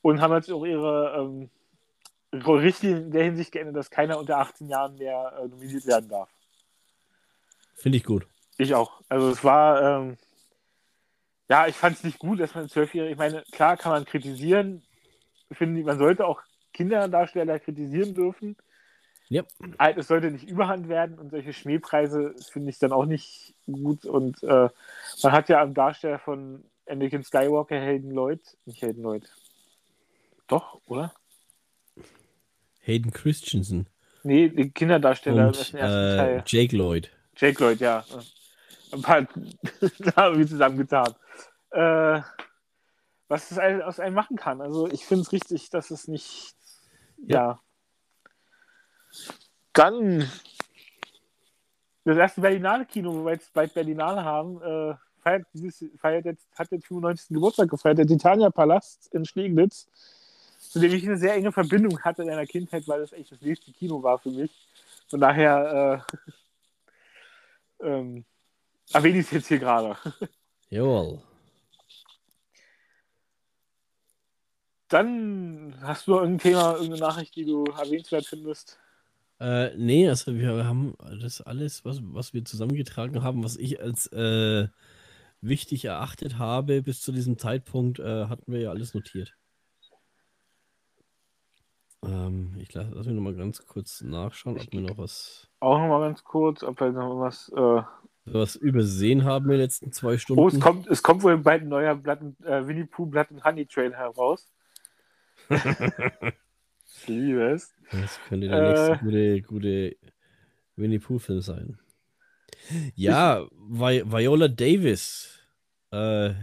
und 0.03 0.21
haben 0.21 0.33
jetzt 0.35 0.51
auch 0.51 0.63
ihre 0.63 1.17
ähm, 1.17 1.49
Richtlinien 2.31 3.05
in 3.05 3.11
der 3.11 3.23
Hinsicht 3.23 3.51
geändert, 3.51 3.77
dass 3.77 3.89
keiner 3.89 4.19
unter 4.19 4.37
18 4.37 4.69
Jahren 4.69 4.95
mehr 4.99 5.33
äh, 5.39 5.47
nominiert 5.47 5.87
werden 5.87 6.07
darf. 6.07 6.29
Finde 7.75 7.97
ich 7.97 8.03
gut. 8.03 8.27
Ich 8.59 8.75
auch. 8.75 9.01
Also 9.09 9.29
es 9.29 9.43
war, 9.43 9.81
ähm, 9.81 10.17
ja, 11.51 11.67
ich 11.67 11.75
fand 11.75 11.97
es 11.97 12.05
nicht 12.05 12.17
gut, 12.17 12.39
dass 12.39 12.55
man 12.55 12.69
zwölfjährige, 12.69 13.11
ich 13.11 13.17
meine, 13.17 13.43
klar 13.51 13.75
kann 13.75 13.91
man 13.91 14.05
kritisieren, 14.05 14.83
ich 15.49 15.57
finde, 15.57 15.83
man 15.83 15.97
sollte 15.97 16.25
auch 16.25 16.41
Kinderdarsteller 16.71 17.59
kritisieren 17.59 18.13
dürfen. 18.13 18.55
Yep. 19.29 19.47
Es 19.97 20.07
sollte 20.07 20.31
nicht 20.31 20.47
überhand 20.47 20.87
werden 20.87 21.19
und 21.19 21.31
solche 21.31 21.51
Schmähpreise 21.51 22.35
finde 22.51 22.69
ich 22.69 22.79
dann 22.79 22.93
auch 22.93 23.05
nicht 23.05 23.53
gut. 23.65 24.05
Und 24.05 24.41
äh, 24.43 24.69
man 25.23 25.31
hat 25.33 25.49
ja 25.49 25.61
am 25.61 25.73
Darsteller 25.73 26.19
von 26.19 26.63
Anakin 26.87 27.23
Skywalker 27.23 27.75
Hayden 27.75 28.11
Lloyd, 28.11 28.39
nicht 28.63 28.81
Hayden 28.81 29.03
Lloyd. 29.03 29.29
Doch, 30.47 30.79
oder? 30.85 31.13
Hayden 32.79 33.11
Christensen. 33.11 33.87
Nee, 34.23 34.47
den 34.47 34.73
Kinderdarsteller 34.73 35.47
und, 35.47 35.73
äh, 35.73 36.41
Jake 36.45 36.77
Lloyd. 36.77 37.11
Jake 37.35 37.61
Lloyd, 37.61 37.81
ja. 37.81 38.05
Ein 38.91 39.01
paar 39.01 39.27
haben 40.15 40.37
wir 40.37 40.47
zusammengetan. 40.47 41.15
Äh, 41.71 42.21
was 43.31 43.49
es 43.49 43.57
aus 43.57 43.99
einem 44.01 44.15
machen 44.15 44.35
kann. 44.35 44.59
Also 44.59 44.87
ich 44.87 45.05
finde 45.05 45.21
es 45.21 45.31
richtig, 45.31 45.69
dass 45.69 45.89
es 45.89 46.09
nicht, 46.09 46.53
ja. 47.17 47.37
ja. 47.37 47.61
Dann 49.71 50.29
das 52.03 52.17
erste 52.17 52.41
Berlinale 52.41 52.85
Kino, 52.85 53.13
wo 53.13 53.25
wir 53.25 53.33
jetzt 53.33 53.53
bald 53.53 53.73
Berlinale 53.73 54.25
haben, 54.25 54.61
äh, 54.61 54.95
feiert, 55.21 55.45
dieses, 55.53 55.85
feiert 55.97 56.25
jetzt, 56.25 56.47
hat 56.57 56.71
den 56.71 56.81
95. 56.81 57.29
Geburtstag 57.29 57.69
gefeiert, 57.69 57.99
der 57.99 58.07
Titania 58.07 58.49
Palast 58.49 59.07
in 59.13 59.23
Schlegnitz, 59.23 59.87
zu 60.57 60.79
dem 60.79 60.91
ich 60.91 61.05
eine 61.05 61.17
sehr 61.17 61.33
enge 61.35 61.53
Verbindung 61.53 62.01
hatte 62.01 62.23
in 62.23 62.27
meiner 62.27 62.45
Kindheit, 62.45 62.85
weil 62.87 62.99
das 62.99 63.13
echt 63.13 63.31
das 63.31 63.41
nächste 63.41 63.71
Kino 63.71 64.03
war 64.03 64.19
für 64.19 64.31
mich. 64.31 64.51
Von 65.09 65.21
daher 65.21 66.05
äh, 67.81 67.85
ähm, 67.87 68.25
erwähne 68.93 69.19
ich 69.19 69.25
es 69.25 69.31
jetzt 69.31 69.47
hier 69.47 69.59
gerade. 69.59 69.97
Jawohl. 70.69 71.21
Dann 74.87 75.73
hast 75.81 76.07
du 76.07 76.15
irgendein 76.15 76.39
Thema, 76.39 76.73
irgendeine 76.73 76.99
Nachricht, 76.99 77.35
die 77.35 77.45
du 77.45 77.63
erwähnenswert 77.63 78.25
findest? 78.25 78.77
Äh, 79.39 79.75
nee, 79.77 80.07
also 80.07 80.35
wir 80.35 80.65
haben 80.65 80.95
das 81.21 81.41
alles, 81.41 81.85
was, 81.85 81.99
was 82.01 82.33
wir 82.33 82.43
zusammengetragen 82.43 83.23
haben, 83.23 83.43
was 83.43 83.55
ich 83.55 83.81
als 83.81 84.07
äh, 84.07 84.67
wichtig 85.41 85.85
erachtet 85.85 86.37
habe 86.37 86.81
bis 86.81 87.01
zu 87.01 87.11
diesem 87.11 87.37
Zeitpunkt, 87.37 87.99
äh, 87.99 88.25
hatten 88.25 88.51
wir 88.51 88.59
ja 88.59 88.69
alles 88.69 88.93
notiert. 88.93 89.33
Ähm, 92.03 92.55
ich 92.59 92.73
lasse 92.73 92.91
lass 92.93 93.05
mich 93.05 93.15
nochmal 93.15 93.35
ganz 93.35 93.65
kurz 93.65 94.01
nachschauen, 94.01 94.59
ob 94.59 94.71
wir 94.71 94.81
noch 94.81 94.97
was. 94.97 95.47
Auch 95.59 95.77
nochmal 95.77 96.01
ganz 96.01 96.23
kurz, 96.23 96.63
ob 96.63 96.79
wir 96.79 96.91
noch 96.91 97.19
was. 97.19 97.49
Äh... 97.49 97.81
Was 98.25 98.55
übersehen 98.55 99.23
haben 99.23 99.45
in 99.45 99.51
den 99.51 99.61
letzten 99.61 99.91
zwei 99.91 100.17
Stunden. 100.17 100.41
Oh, 100.41 100.47
es 100.47 100.59
kommt, 100.59 100.87
es 100.87 101.01
kommt 101.01 101.23
wohl 101.23 101.37
bald 101.37 101.63
ein 101.63 101.69
neuer 101.69 101.95
Blatt, 101.95 102.21
äh, 102.43 102.67
Winnie 102.67 102.85
Pooh 102.85 103.07
Blatt 103.07 103.31
und 103.31 103.43
Honey 103.43 103.65
Trail 103.65 103.95
heraus 103.95 104.47
ich 106.85 107.07
liebe 107.07 107.51
es. 107.51 107.73
Das 107.91 108.19
könnte 108.27 108.47
der 108.47 108.57
äh, 108.57 108.69
nächste 108.69 109.05
gute, 109.05 109.41
gute 109.41 109.97
Winnie 110.75 110.99
Pooh-Film 110.99 111.41
sein. 111.41 111.79
Ja, 112.95 113.47
Vi 113.51 114.03
Viola 114.05 114.47
Davis 114.47 115.39
äh, 115.91 116.33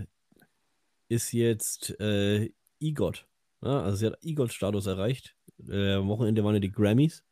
ist 1.09 1.33
jetzt 1.33 1.99
äh, 2.01 2.51
EGOT. 2.81 3.27
Ja, 3.63 3.83
also 3.83 3.97
sie 3.97 4.07
hat 4.07 4.19
EGOT-Status 4.23 4.87
erreicht. 4.87 5.37
Äh, 5.69 5.95
am 5.95 6.09
Wochenende 6.09 6.45
waren 6.45 6.55
ja 6.55 6.61
die 6.61 6.73
Grammys. 6.73 7.25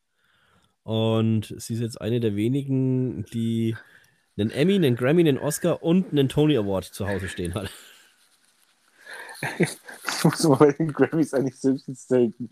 Und 0.82 1.54
sie 1.58 1.74
ist 1.74 1.80
jetzt 1.80 2.00
eine 2.00 2.20
der 2.20 2.36
wenigen, 2.36 3.24
die 3.26 3.76
einen 4.38 4.50
Emmy, 4.50 4.74
einen 4.74 4.96
Grammy, 4.96 5.22
einen 5.22 5.38
Oscar 5.38 5.82
und 5.82 6.12
einen 6.12 6.28
Tony 6.28 6.56
Award 6.56 6.84
zu 6.84 7.08
Hause 7.08 7.28
stehen 7.28 7.54
hat. 7.54 7.70
ich 9.58 10.24
muss 10.24 10.42
mal 10.44 10.56
bei 10.56 10.72
den 10.72 10.92
Grammys 10.92 11.34
eigentlich 11.34 11.56
Simpsons 11.56 12.06
denken. 12.06 12.50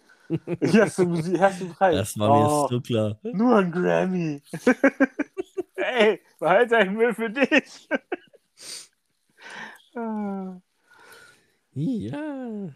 Hast 0.60 0.98
du 0.98 1.04
Musik, 1.04 1.38
hast 1.38 1.60
du 1.60 1.68
Preis. 1.68 1.96
Das 1.96 2.18
war 2.18 2.28
mir 2.28 2.48
oh, 2.48 2.68
so 2.68 2.80
klar. 2.80 3.18
Nur 3.22 3.56
ein 3.56 3.70
Grammy. 3.70 4.42
Ey, 5.76 6.20
behalte 6.38 6.70
deinen 6.70 6.94
Müll 6.94 7.12
für 7.14 7.28
dich. 7.30 7.88
ja. 11.74 12.70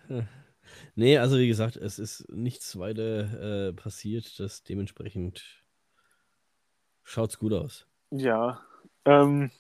Nee, 0.95 1.19
also 1.19 1.39
wie 1.39 1.49
gesagt, 1.49 1.77
es 1.77 1.99
ist 1.99 2.29
nichts 2.29 2.79
weiter 2.79 3.69
äh, 3.69 3.73
passiert, 3.73 4.39
das 4.39 4.63
dementsprechend 4.63 5.65
schaut's 7.03 7.39
gut 7.39 7.55
aus. 7.55 7.87
Ja. 8.11 8.61
Ähm, 9.09 9.51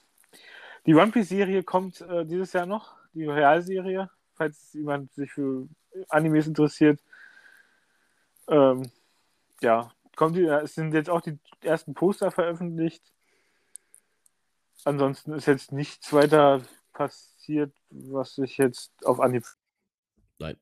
die 0.86 0.94
One 0.94 1.10
Piece-Serie 1.10 1.62
kommt 1.62 2.00
äh, 2.02 2.24
dieses 2.24 2.52
Jahr 2.52 2.66
noch, 2.66 2.96
die 3.14 3.24
Realserie 3.24 4.10
falls 4.38 4.72
jemand 4.72 5.12
sich 5.12 5.32
für 5.32 5.68
Animes 6.08 6.46
interessiert. 6.46 7.00
Ähm, 8.46 8.90
ja, 9.60 9.92
kommt 10.16 10.36
die, 10.36 10.44
es 10.44 10.74
sind 10.74 10.94
jetzt 10.94 11.10
auch 11.10 11.20
die 11.20 11.38
ersten 11.60 11.92
Poster 11.92 12.30
veröffentlicht. 12.30 13.12
Ansonsten 14.84 15.32
ist 15.32 15.46
jetzt 15.46 15.72
nichts 15.72 16.12
weiter 16.12 16.62
passiert, 16.92 17.74
was 17.90 18.36
sich 18.36 18.56
jetzt 18.56 18.92
auf 19.04 19.20
Anhieb. 19.20 19.44
Nein. 20.38 20.56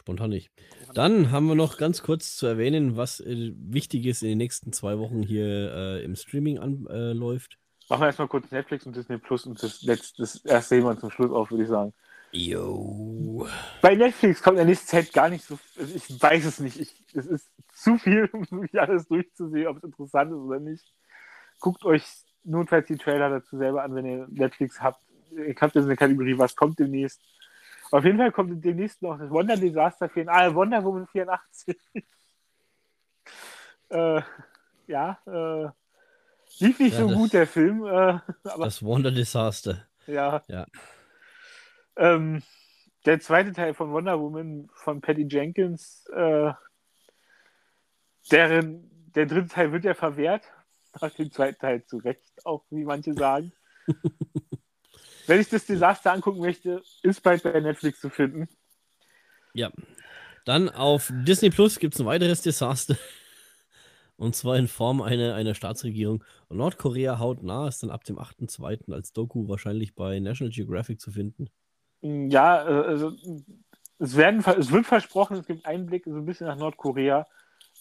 Spontan 0.00 0.30
nicht. 0.30 0.50
Dann 0.94 1.30
haben 1.30 1.46
wir 1.46 1.54
noch 1.54 1.76
ganz 1.76 2.02
kurz 2.02 2.34
zu 2.34 2.46
erwähnen, 2.46 2.96
was 2.96 3.20
äh, 3.20 3.52
wichtig 3.54 4.06
ist 4.06 4.22
in 4.22 4.30
den 4.30 4.38
nächsten 4.38 4.72
zwei 4.72 4.98
Wochen 4.98 5.22
hier 5.22 5.44
äh, 5.44 6.04
im 6.04 6.16
Streaming 6.16 6.58
anläuft. 6.58 7.52
Äh, 7.52 7.90
Machen 7.90 8.00
wir 8.00 8.06
erstmal 8.06 8.28
kurz 8.28 8.50
Netflix 8.50 8.86
und 8.86 8.96
Disney 8.96 9.18
Plus 9.18 9.44
und 9.44 9.62
das, 9.62 9.82
letzte, 9.82 10.22
das 10.22 10.42
erste 10.42 10.76
Thema 10.76 10.98
zum 10.98 11.10
Schluss 11.10 11.30
auf, 11.30 11.50
würde 11.50 11.64
ich 11.64 11.68
sagen. 11.68 11.92
Jo. 12.32 13.46
Bei 13.82 13.94
Netflix 13.94 14.42
kommt 14.42 14.54
in 14.54 14.60
der 14.60 14.66
nächsten 14.66 14.86
Zeit 14.86 15.12
gar 15.12 15.28
nicht 15.28 15.44
so. 15.44 15.58
Also 15.78 15.94
ich 15.94 16.22
weiß 16.22 16.46
es 16.46 16.60
nicht. 16.60 16.80
Ich, 16.80 16.94
es 17.12 17.26
ist 17.26 17.50
zu 17.74 17.98
viel, 17.98 18.26
um 18.32 18.46
wirklich 18.50 18.80
alles 18.80 19.06
durchzusehen, 19.06 19.66
ob 19.66 19.76
es 19.76 19.84
interessant 19.84 20.30
ist 20.30 20.38
oder 20.38 20.60
nicht. 20.60 20.94
Guckt 21.58 21.84
euch 21.84 22.04
notfalls 22.44 22.86
die 22.86 22.96
Trailer 22.96 23.28
dazu 23.28 23.58
selber 23.58 23.82
an, 23.82 23.94
wenn 23.94 24.06
ihr 24.06 24.26
Netflix 24.30 24.80
habt. 24.80 25.02
Ich 25.46 25.60
habe 25.60 25.72
jetzt 25.74 25.84
eine 25.84 25.96
Kategorie, 25.96 26.38
was 26.38 26.56
kommt 26.56 26.78
demnächst. 26.78 27.20
Auf 27.90 28.04
jeden 28.04 28.18
Fall 28.18 28.30
kommt 28.30 28.64
demnächst 28.64 29.02
noch 29.02 29.18
das 29.18 29.30
Wonder 29.30 29.56
Disaster 29.56 30.08
für 30.08 30.26
ah, 30.28 30.54
Wonder 30.54 30.84
Woman 30.84 31.06
84. 31.08 31.76
äh, 33.88 34.22
ja, 34.86 35.18
äh, 35.26 35.68
lief 36.64 36.78
nicht 36.78 36.94
ja, 36.94 37.00
so 37.00 37.08
das, 37.08 37.16
gut, 37.16 37.32
der 37.32 37.46
Film. 37.46 37.84
Äh, 37.84 38.18
das 38.44 38.82
Wonder 38.82 39.10
Disaster. 39.10 39.86
Ja. 40.06 40.42
ja. 40.48 40.66
Ähm, 41.96 42.42
der 43.06 43.20
zweite 43.20 43.52
Teil 43.52 43.74
von 43.74 43.92
Wonder 43.92 44.20
Woman 44.20 44.68
von 44.74 45.00
Patty 45.00 45.26
Jenkins, 45.28 46.06
äh, 46.14 46.52
deren, 48.30 48.90
der 49.14 49.26
dritte 49.26 49.48
Teil 49.48 49.72
wird 49.72 49.84
ja 49.84 49.94
verwehrt, 49.94 50.44
nach 51.00 51.10
dem 51.14 51.32
zweiten 51.32 51.58
Teil 51.58 51.84
zu 51.84 51.98
Recht, 51.98 52.44
auch 52.44 52.64
wie 52.70 52.84
manche 52.84 53.14
sagen. 53.14 53.52
Wenn 55.30 55.40
ich 55.40 55.48
das 55.48 55.64
Desaster 55.64 56.12
angucken 56.12 56.40
möchte, 56.40 56.82
ist 57.04 57.22
bald 57.22 57.44
bei 57.44 57.60
Netflix 57.60 58.00
zu 58.00 58.10
finden. 58.10 58.48
Ja. 59.54 59.70
Dann 60.44 60.68
auf 60.68 61.12
Disney 61.12 61.50
Plus 61.50 61.78
gibt 61.78 61.94
es 61.94 62.00
ein 62.00 62.06
weiteres 62.06 62.42
Desaster. 62.42 62.96
Und 64.16 64.34
zwar 64.34 64.56
in 64.56 64.66
Form 64.66 65.00
einer, 65.00 65.36
einer 65.36 65.54
Staatsregierung. 65.54 66.24
Und 66.48 66.56
Nordkorea 66.56 67.20
haut 67.20 67.44
nah, 67.44 67.68
ist 67.68 67.80
dann 67.80 67.90
ab 67.90 68.02
dem 68.02 68.18
8.2. 68.18 68.92
als 68.92 69.12
Doku 69.12 69.46
wahrscheinlich 69.48 69.94
bei 69.94 70.18
National 70.18 70.52
Geographic 70.52 71.00
zu 71.00 71.12
finden. 71.12 71.48
Ja, 72.00 72.68
äh, 72.68 72.86
also 72.88 73.12
es, 74.00 74.16
werden, 74.16 74.44
es 74.58 74.72
wird 74.72 74.84
versprochen, 74.84 75.36
es 75.36 75.46
gibt 75.46 75.64
Einblick 75.64 76.06
so 76.06 76.16
ein 76.16 76.26
bisschen 76.26 76.48
nach 76.48 76.56
Nordkorea, 76.56 77.24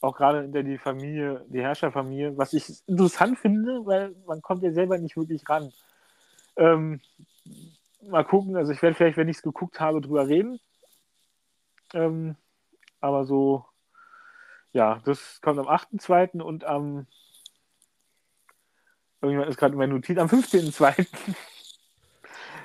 auch 0.02 0.16
gerade 0.16 0.44
in 0.44 0.52
der 0.52 0.62
die 0.62 0.78
Familie, 0.78 1.44
die 1.50 1.62
Herrscherfamilie, 1.62 2.38
was 2.38 2.54
ich 2.54 2.88
interessant 2.88 3.40
finde, 3.40 3.88
weil 3.88 4.14
man 4.28 4.40
kommt 4.44 4.62
ja 4.62 4.72
selber 4.72 5.00
nicht 5.00 5.18
wirklich 5.18 5.50
ran. 5.50 5.74
Ähm, 6.58 7.02
mal 8.02 8.24
gucken, 8.24 8.56
also 8.56 8.72
ich 8.72 8.82
werde 8.82 8.96
vielleicht, 8.96 9.18
wenn 9.18 9.30
ich 9.30 9.38
es 9.38 9.44
geguckt 9.44 9.80
habe, 9.80 10.02
drüber 10.02 10.28
reden. 10.28 10.60
Ähm, 11.94 12.36
aber 13.00 13.26
so, 13.26 13.66
ja, 14.72 15.02
das 15.06 15.40
kommt 15.42 15.60
am 15.60 15.68
8.2. 15.68 16.42
und 16.42 16.64
am, 16.64 17.08
irgendwann 19.22 19.50
ist 19.50 19.58
gerade 19.58 19.76
meine 19.76 19.94
Notiz, 19.94 20.18
am 20.18 20.28
15.2. 20.28 21.08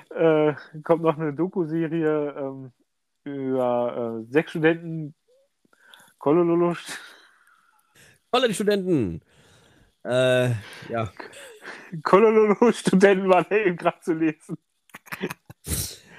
äh, 0.15 0.55
kommt 0.83 1.03
noch 1.03 1.17
eine 1.17 1.33
Doku-Serie 1.33 2.35
ähm, 2.37 2.71
über 3.23 4.21
äh, 4.21 4.31
sechs 4.31 4.51
Studenten. 4.51 5.15
Kolololo. 6.17 6.75
College-Studenten. 8.31 9.21
Äh, 10.03 10.49
ja. 10.89 11.11
Kolololo-Studenten 12.03 13.29
waren 13.29 13.45
eben 13.49 13.77
gerade 13.77 13.99
zu 14.01 14.13
lesen. 14.13 14.57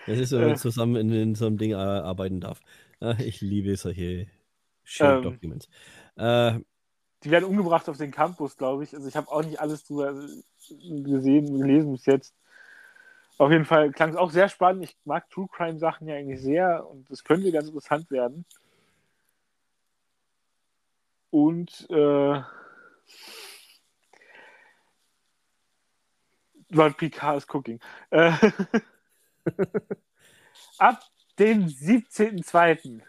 Das 0.06 0.18
ist, 0.18 0.32
wenn 0.32 0.40
man 0.40 0.50
äh, 0.52 0.56
zusammen 0.56 0.96
in, 0.96 1.12
in, 1.12 1.34
so 1.34 1.46
einem 1.46 1.58
Ding 1.58 1.74
arbeiten 1.74 2.40
darf. 2.40 2.60
Ich 3.18 3.40
liebe 3.40 3.76
solche 3.76 4.26
Shared 4.84 5.24
ähm, 5.24 5.32
Documents. 5.32 5.68
Äh, 6.16 6.60
die 7.24 7.30
werden 7.30 7.44
umgebracht 7.44 7.88
auf 7.88 7.98
den 7.98 8.12
Campus, 8.12 8.56
glaube 8.56 8.84
ich. 8.84 8.94
Also 8.94 9.08
ich 9.08 9.16
habe 9.16 9.30
auch 9.30 9.44
nicht 9.44 9.60
alles 9.60 9.84
drüber 9.84 10.14
gesehen, 10.68 11.58
gelesen 11.58 11.92
bis 11.92 12.06
jetzt. 12.06 12.34
Auf 13.38 13.50
jeden 13.50 13.64
Fall 13.64 13.90
klang 13.90 14.10
es 14.10 14.16
auch 14.16 14.30
sehr 14.30 14.48
spannend. 14.48 14.84
Ich 14.84 14.96
mag 15.04 15.28
True 15.28 15.48
Crime 15.50 15.78
Sachen 15.78 16.08
ja 16.08 16.14
eigentlich 16.14 16.40
sehr 16.40 16.88
und 16.88 17.10
es 17.10 17.24
könnte 17.24 17.52
ganz 17.52 17.66
interessant 17.66 18.10
werden. 18.10 18.46
Und 21.30 21.86
äh, 21.90 22.40
Lord 26.70 26.96
Picard 26.96 27.38
is 27.38 27.46
cooking. 27.46 27.80
Äh, 28.10 28.32
ab 30.78 31.02
dem 31.38 31.66
17.02. 31.66 33.00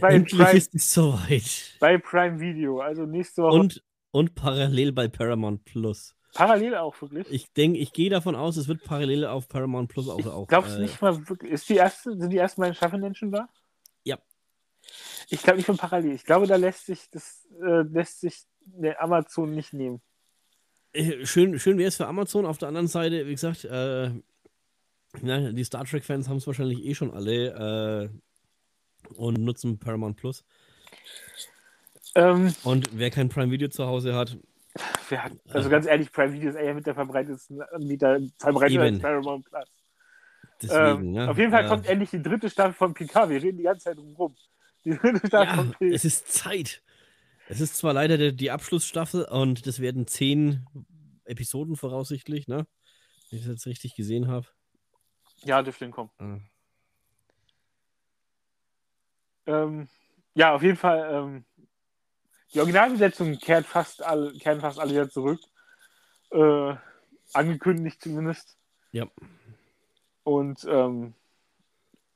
Bei 0.00 0.14
Endlich 0.14 0.40
Prime, 0.40 0.56
ist 0.56 0.74
es 0.74 0.92
soweit. 0.92 1.76
Bei 1.80 1.98
Prime 1.98 2.40
Video, 2.40 2.80
also 2.80 3.04
nächste 3.04 3.42
Woche. 3.42 3.58
Und, 3.58 3.84
und 4.10 4.34
parallel 4.34 4.92
bei 4.92 5.08
Paramount 5.08 5.64
Plus. 5.64 6.14
Parallel 6.32 6.76
auch 6.76 7.00
wirklich? 7.00 7.30
Ich 7.30 7.52
denke, 7.52 7.78
ich 7.78 7.92
gehe 7.92 8.10
davon 8.10 8.36
aus, 8.36 8.56
es 8.56 8.68
wird 8.68 8.84
parallel 8.84 9.26
auf 9.26 9.48
Paramount 9.48 9.90
Plus 9.90 10.08
auch. 10.08 10.24
auch 10.26 10.46
Glaubst 10.46 10.74
du 10.74 10.78
äh, 10.78 10.82
nicht 10.82 11.00
mal 11.00 11.28
wirklich? 11.28 11.52
Ist 11.52 11.68
die 11.68 11.76
erste, 11.76 12.16
sind 12.16 12.30
die 12.30 12.38
ersten 12.38 12.60
beiden 12.60 12.74
Staffeln 12.74 13.02
denn 13.02 13.14
schon 13.14 13.32
da? 13.32 13.48
Ja. 14.04 14.18
Ich 15.28 15.42
glaube 15.42 15.56
nicht 15.56 15.66
von 15.66 15.76
parallel. 15.76 16.14
Ich 16.14 16.24
glaube, 16.24 16.46
da 16.46 16.56
lässt 16.56 16.86
sich 16.86 17.10
das 17.10 17.46
äh, 17.60 17.82
lässt 17.82 18.20
sich 18.20 18.44
der 18.60 19.02
Amazon 19.02 19.54
nicht 19.54 19.72
nehmen. 19.72 20.00
Äh, 20.96 21.26
schön, 21.26 21.58
schön 21.58 21.78
wäre 21.78 21.88
es 21.88 21.96
für 21.96 22.06
Amazon. 22.06 22.46
Auf 22.46 22.58
der 22.58 22.68
anderen 22.68 22.88
Seite, 22.88 23.26
wie 23.26 23.32
gesagt, 23.32 23.64
äh, 23.64 24.10
na, 25.22 25.52
die 25.52 25.64
Star 25.64 25.84
Trek-Fans 25.84 26.28
haben 26.28 26.38
es 26.38 26.46
wahrscheinlich 26.46 26.84
eh 26.84 26.94
schon 26.94 27.12
alle 27.12 28.10
äh, 29.10 29.14
und 29.14 29.38
nutzen 29.38 29.78
Paramount 29.78 30.16
Plus. 30.16 30.44
Ähm, 32.14 32.54
und 32.64 32.88
wer 32.92 33.10
kein 33.10 33.28
Prime 33.28 33.50
Video 33.50 33.68
zu 33.68 33.86
Hause 33.86 34.14
hat, 34.14 34.38
hat, 35.10 35.32
also 35.48 35.68
ganz 35.68 35.86
ehrlich, 35.86 36.12
Prime 36.12 36.32
Video 36.32 36.50
ist 36.50 36.56
eher 36.56 36.74
mit 36.74 36.86
der 36.86 36.94
verbreitetsten 36.94 37.62
Anbieter 37.62 38.18
verbreitet 38.38 38.78
als 38.78 38.98
Paramount 38.98 39.44
Plus. 39.44 39.64
Deswegen, 40.62 41.08
ähm, 41.08 41.14
ja. 41.14 41.28
Auf 41.28 41.38
jeden 41.38 41.50
Fall 41.50 41.66
kommt 41.66 41.86
endlich 41.86 42.10
die 42.10 42.22
dritte 42.22 42.48
Staffel 42.48 42.72
von 42.72 42.94
PK. 42.94 43.28
Wir 43.28 43.42
reden 43.42 43.58
die 43.58 43.64
ganze 43.64 43.84
Zeit 43.84 43.98
rum. 43.98 44.34
Die 44.84 44.96
dritte 44.96 45.26
Staffel 45.26 45.48
ja, 45.48 45.54
von 45.54 45.70
PK. 45.72 45.94
Es 45.94 46.04
ist 46.04 46.32
Zeit. 46.32 46.82
Es 47.48 47.60
ist 47.60 47.76
zwar 47.76 47.92
leider 47.92 48.18
die, 48.18 48.34
die 48.34 48.50
Abschlussstaffel 48.50 49.24
und 49.24 49.66
das 49.66 49.80
werden 49.80 50.06
zehn 50.06 50.66
Episoden 51.24 51.76
voraussichtlich, 51.76 52.48
ne? 52.48 52.66
Wenn 53.30 53.38
ich 53.38 53.44
das 53.44 53.54
jetzt 53.54 53.66
richtig 53.66 53.94
gesehen 53.94 54.28
habe. 54.28 54.46
Ja, 55.44 55.62
dürfte 55.62 55.84
hinkommen. 55.84 56.10
Ah. 56.18 56.38
Ähm, 59.46 59.88
ja, 60.34 60.54
auf 60.54 60.62
jeden 60.62 60.76
Fall. 60.76 61.08
Ähm, 61.12 61.44
die 62.52 62.60
Originalbesetzung 62.60 63.38
kehrt 63.38 63.66
fast 63.66 64.02
alle, 64.02 64.32
kehren 64.38 64.60
fast 64.60 64.78
alle 64.78 64.92
wieder 64.92 65.10
zurück. 65.10 65.40
Äh, 66.30 66.74
angekündigt 67.32 68.02
zumindest. 68.02 68.56
Ja. 68.92 69.06
Und 70.24 70.64
ähm, 70.68 71.14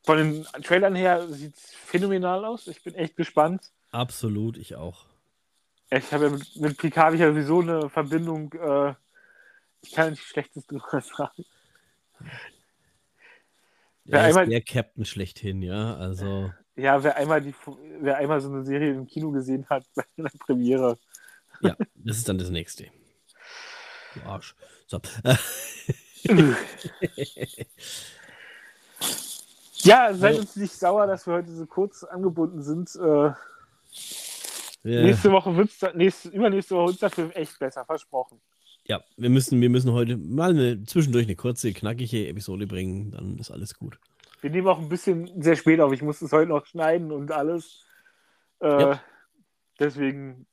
von 0.05 0.19
den 0.19 0.45
Trailern 0.65 0.95
her 0.95 1.29
sieht 1.29 1.55
es 1.55 1.75
phänomenal 1.75 2.45
aus. 2.45 2.67
Ich 2.67 2.83
bin 2.83 2.95
echt 2.95 3.17
gespannt. 3.17 3.71
Absolut, 3.91 4.57
ich 4.57 4.77
auch. 4.77 5.10
Ich 5.91 6.13
habe 6.13 6.27
ja 6.27 6.31
mit, 6.31 6.57
mit 6.57 6.79
Picard 6.79 7.15
ja 7.17 7.29
sowieso 7.31 7.61
eine 7.61 7.91
Verbindung. 7.91 8.53
Äh, 8.53 8.95
ich 9.83 9.93
kann 9.93 10.11
nicht 10.11 10.23
Schlechtes 10.23 10.67
drüber 10.69 11.01
sagen. 11.01 11.45
Er 14.07 14.29
ist 14.29 14.37
der 14.51 14.63
Captain 14.63 15.05
schlechthin, 15.05 15.63
ja. 15.63 15.97
Also. 15.97 16.53
Ja, 16.77 17.03
wer 17.03 17.17
einmal, 17.17 17.41
die, 17.43 17.55
wer 18.01 18.17
einmal 18.19 18.41
so 18.41 18.49
eine 18.49 18.65
Serie 18.65 18.93
im 18.93 19.07
Kino 19.07 19.31
gesehen 19.33 19.67
hat, 19.69 19.85
bei 19.95 20.05
einer 20.17 20.31
Premiere. 20.31 20.97
Ja, 21.61 21.77
das 21.95 22.19
ist 22.19 22.29
dann 22.29 22.39
das 22.39 22.51
nächste. 22.51 22.87
Du 24.15 24.23
Arsch. 24.23 24.55
So. 24.87 25.01
ja, 29.83 30.15
seid 30.15 30.39
uns 30.39 30.57
nicht 30.57 30.73
sauer, 30.73 31.07
dass 31.07 31.27
wir 31.27 31.35
heute 31.35 31.55
so 31.55 31.67
kurz 31.67 32.03
angebunden 32.03 32.63
sind. 32.63 32.97
Äh, 32.97 33.33
ja. 34.83 35.03
Nächste 35.03 35.31
Woche 35.31 35.57
wird 35.57 35.71
es 35.71 35.95
nächste, 35.95 36.29
übernächste 36.31 36.75
Woche 36.75 36.89
wird's 36.89 37.01
dafür 37.01 37.31
echt 37.35 37.59
besser, 37.59 37.85
versprochen. 37.85 38.41
Ja, 38.87 39.03
wir 39.17 39.31
müssen, 39.31 39.61
wir 39.61 39.71
müssen 39.71 39.93
heute 39.93 40.17
mal 40.17 40.51
eine, 40.51 40.83
zwischendurch 40.85 41.27
eine 41.27 41.37
kurze, 41.37 41.73
knackige 41.73 42.29
Episode 42.29 42.67
bringen, 42.67 43.11
dann 43.11 43.39
ist 43.39 43.51
alles 43.51 43.75
gut. 43.75 43.99
Wir 44.41 44.51
nehmen 44.51 44.69
auch 44.69 44.79
ein 44.79 44.89
bisschen 44.89 45.43
sehr 45.43 45.57
spät 45.57 45.81
auf. 45.81 45.93
Ich 45.93 46.03
muss 46.03 46.23
es 46.23 46.33
heute 46.33 46.49
noch 46.49 46.65
schneiden 46.65 47.13
und 47.13 47.31
alles. 47.31 47.85
Äh, 48.61 48.69
ja. 48.69 49.03
Deswegen 49.79 50.47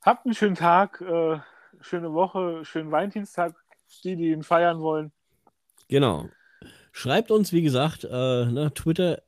habt 0.00 0.24
einen 0.24 0.34
schönen 0.34 0.54
Tag, 0.54 1.00
äh, 1.02 1.38
schöne 1.80 2.12
Woche, 2.14 2.64
schönen 2.64 2.90
Valentinstag, 2.90 3.54
die, 4.02 4.16
die 4.16 4.30
ihn 4.30 4.42
feiern 4.42 4.80
wollen. 4.80 5.12
Genau. 5.88 6.28
Schreibt 6.92 7.30
uns, 7.30 7.52
wie 7.52 7.62
gesagt, 7.62 8.04
äh, 8.04 8.08
ne, 8.46 8.72
Twitter 8.74 9.22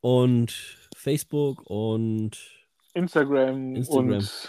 und 0.00 0.77
Facebook 1.08 1.62
und 1.70 2.36
Instagram, 2.92 3.76
Instagram 3.76 4.10
und, 4.10 4.48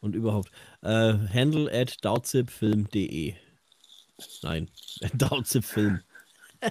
und 0.00 0.14
überhaupt. 0.14 0.52
Äh, 0.82 1.14
handle 1.34 1.68
at 1.72 1.96
dautzipfilm.de. 2.04 3.34
Nein, 4.42 4.70
dautzipfilm. 5.14 6.02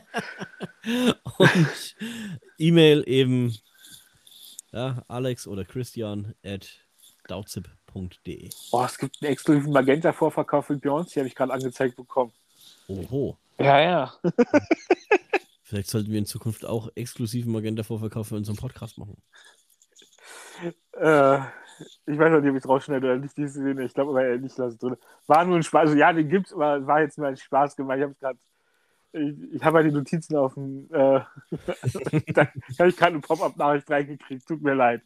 und 1.38 1.96
E-Mail 2.58 3.04
eben 3.08 3.58
ja, 4.72 5.04
Alex 5.10 5.48
oder 5.48 5.66
Christian 5.66 6.34
at 6.46 6.70
dautzip.de. 7.28 8.50
Oh, 8.72 8.86
es 8.86 8.98
gibt 8.98 9.22
einen 9.22 9.34
exklusiven 9.34 9.74
Magenta-Vorverkauf 9.74 10.68
für 10.68 10.76
Beyoncé, 10.76 11.18
habe 11.18 11.28
ich 11.28 11.36
gerade 11.36 11.52
angezeigt 11.52 11.98
bekommen. 11.98 12.32
Oho. 12.88 13.38
Ja, 13.60 13.82
ja. 13.82 14.14
Vielleicht 15.76 15.90
sollten 15.90 16.10
wir 16.10 16.20
in 16.20 16.26
Zukunft 16.26 16.66
auch 16.66 16.88
exklusiven 16.96 17.52
Magenta-Vorverkauf 17.52 18.30
für 18.30 18.38
unseren 18.38 18.56
Podcast 18.56 18.98
machen. 18.98 19.22
Äh, 20.94 21.40
ich 22.06 22.18
weiß 22.18 22.32
noch 22.32 22.40
nicht, 22.40 22.50
ob 22.50 22.56
ich 22.56 22.64
es 22.64 22.70
rausschneide 22.70 23.06
oder 23.06 23.18
nicht. 23.18 23.36
Diese 23.36 23.60
Szene. 23.60 23.84
Ich 23.84 23.94
glaube 23.94 24.12
aber 24.12 24.38
nicht, 24.38 24.58
lasse 24.58 24.78
drin. 24.78 24.96
War 25.28 25.44
nur 25.44 25.58
ein 25.58 25.64
Spaß. 25.64 25.90
Also, 25.90 25.96
ja, 25.96 26.14
den 26.14 26.30
gibt 26.30 26.48
es, 26.48 26.54
aber 26.54 26.88
war 26.88 27.02
jetzt 27.02 27.18
nur 27.18 27.28
ein 27.28 27.36
Spaß 27.36 27.76
gemacht. 27.76 27.98
Ich 27.98 28.04
habe 28.04 28.16
gerade 28.16 28.40
ich, 29.12 29.56
ich 29.56 29.64
habe 29.66 29.80
halt 29.80 29.88
die 29.88 29.92
Notizen 29.92 30.38
auf 30.38 30.54
dem. 30.54 30.88
Äh, 30.94 31.20
da 32.34 32.48
habe 32.80 32.90
ich 32.90 32.96
gerade 32.96 33.12
eine 33.12 33.20
Pop-Up-Nachricht 33.20 33.90
reingekriegt. 33.90 34.48
Tut 34.48 34.62
mir 34.62 34.76
leid. 34.76 35.02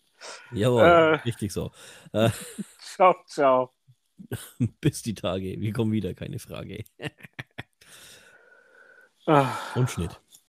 Jawohl, 0.52 0.84
äh, 0.84 1.16
richtig 1.16 1.52
so. 1.52 1.72
Äh, 2.14 2.30
ciao, 2.80 3.16
ciao. 3.26 3.74
Bis 4.82 5.02
die 5.02 5.16
Tage. 5.16 5.60
Wir 5.60 5.74
kommen 5.74 5.92
wieder, 5.92 6.14
keine 6.14 6.38
Frage. 6.38 6.84
Ah. 9.26 9.58
Und 9.74 9.90
Schnitt. 9.90 10.22